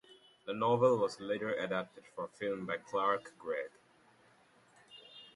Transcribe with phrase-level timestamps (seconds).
[0.47, 3.69] The novel was later adapted for film by Clark Gregg.